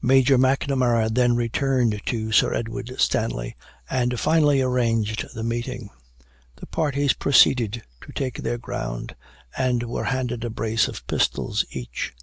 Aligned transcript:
Major 0.00 0.38
M'Namara 0.38 1.08
then 1.12 1.34
returned 1.34 2.00
to 2.06 2.30
Sir 2.30 2.54
Edward 2.54 2.92
Stanley, 2.98 3.56
and 3.90 4.20
finally 4.20 4.60
arranged 4.62 5.26
the 5.34 5.42
meeting. 5.42 5.90
The 6.54 6.66
parties 6.66 7.14
proceeded 7.14 7.82
to 8.02 8.12
take 8.12 8.42
their 8.44 8.58
ground, 8.58 9.16
and 9.56 9.82
were 9.82 10.04
handed 10.04 10.44
a 10.44 10.50
brace 10.50 10.86
of 10.86 11.04
pistols 11.08 11.64
each. 11.72 12.14